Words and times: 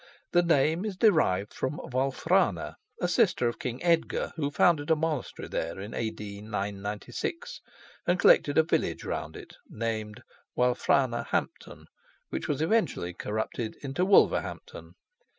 The 0.31 0.41
name 0.41 0.83
is 0.83 0.97
derived 0.97 1.53
from 1.53 1.77
Walfrana, 1.77 2.73
a 2.99 3.07
sister 3.07 3.47
of 3.47 3.59
King 3.59 3.83
Edgar, 3.83 4.33
who 4.35 4.49
founded 4.49 4.89
a 4.89 4.95
monastery 4.95 5.47
there 5.47 5.79
in 5.79 5.93
A.D. 5.93 6.41
996, 6.41 7.61
and 8.07 8.19
collected 8.19 8.57
a 8.57 8.63
village 8.63 9.03
round 9.03 9.37
it 9.37 9.53
named 9.69 10.23
Walfrana 10.57 11.27
Hampton, 11.27 11.85
which 12.29 12.47
was 12.47 12.63
eventually 12.63 13.13
corrupted 13.13 13.77
into 13.83 14.03
Wolverhampton. 14.03 14.95